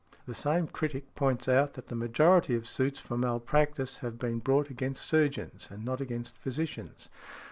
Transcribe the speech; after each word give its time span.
The 0.25 0.33
same 0.33 0.65
critic 0.65 1.13
points 1.13 1.47
out 1.47 1.73
that 1.73 1.89
the 1.89 1.95
majority 1.95 2.55
of 2.55 2.65
suits 2.65 2.99
for 2.99 3.19
malpractice 3.19 3.97
have 3.99 4.17
been 4.17 4.39
brought 4.39 4.71
against 4.71 5.05
surgeons 5.07 5.67
and 5.69 5.85
not 5.85 6.01
against 6.01 6.35
physicians. 6.39 7.09